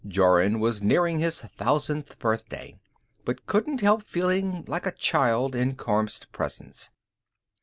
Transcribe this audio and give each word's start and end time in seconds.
Jorun 0.07 0.59
was 0.59 0.81
nearing 0.81 1.19
his 1.19 1.41
thousandth 1.41 2.17
birthday, 2.17 2.75
but 3.23 3.45
couldn't 3.45 3.81
help 3.81 4.01
feeling 4.01 4.63
like 4.65 4.87
a 4.87 4.91
child 4.93 5.53
in 5.53 5.75
Kormt's 5.75 6.25
presence. 6.25 6.89